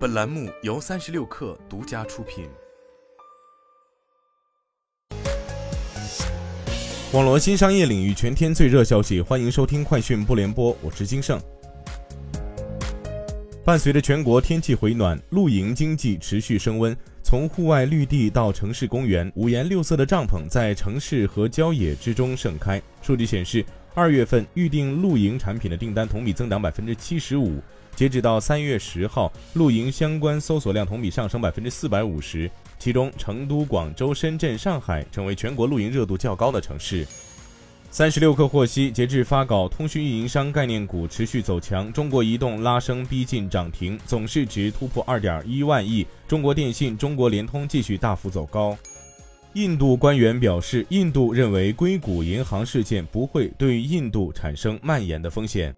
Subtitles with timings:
[0.00, 2.48] 本栏目由三十六氪独家出品。
[7.12, 11.38] 网罗新商业领域全天最热消息，欢迎收听快讯不联播，我是金盛。
[13.62, 16.96] 伴随着全国天气回暖，露营经济持续升温。
[17.22, 22.80] 从户外绿地到城市公园，五颜六色的帐篷在城市和郊野之中盛开。
[23.02, 23.62] 数据显示，
[23.94, 27.60] 二月份预定露营产品的订单同比增长百分之七十五。
[27.96, 32.50] 截止到三月十号，露营相关搜索量同比上升百分之四百五十。
[32.78, 37.06] 其中，成都、广州、深圳、上海成为全国露营热度较高的城市。
[37.90, 48.78] 三十六氪获悉，截至发稿，通讯运营商概念股持续走强，中国移动拉升逼近涨停，总市值突破二点一万亿；中国电信、中国联通继续大幅走高。
[49.54, 55.74] 印度官员表示，印度认为硅谷银行事件不会对印度产生蔓延的风险。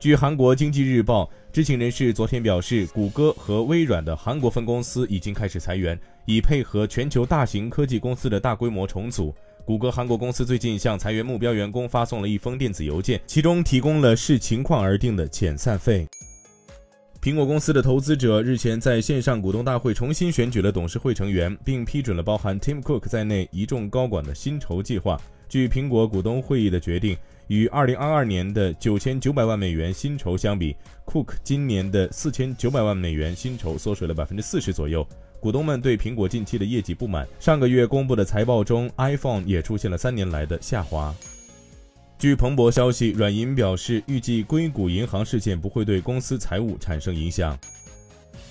[0.00, 9.32] 据韩国经济日报，知情人士昨天表示，谷歌和微软的韩国分公司已经开始裁员，以配合全球大型科技公司的大规模重组。
[9.64, 16.08] 谷歌韩国公司最近向裁员目标员工发送了一封电子邮件，其中提供了视情况而定的遣散费。
[17.22, 25.20] 苹果公司的投资者日前在线上股东大会重新选举了董事会成员，并批准了包含 Tim Cook 在内一众高管的薪酬计划。
[25.46, 27.14] 据苹果股东会议的决定，
[27.48, 35.06] 与2022年的9900万美元薪酬相比，Cook 今年的4900万美元薪酬缩水了40%左右。
[35.40, 41.14] 股东们对苹果近期的业绩不满，上个月公布的财报中，iPhone 也出现了三年来的下滑。
[42.20, 47.58] 据彭博消息，软银表示，预计硅谷银行事件不会对公司财务产生影响。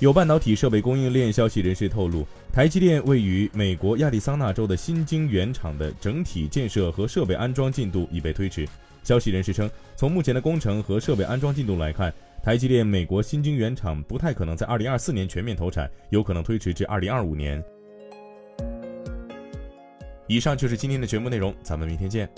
[0.00, 8.66] 有半导体设备供应链消息人士透露，台积电位于美国亚利桑那州的新晶圆厂的整体建设和设备安装进度已被推迟。
[9.04, 12.12] 消息人士称，从目前的工程和设备安装进度来看。
[12.42, 17.62] 台积电美国新晶圆厂不太可能在二零二四年全面投产，有可能推迟至二零二五年。
[20.26, 22.28] 以上就是今天的全部内容，咱们明天见。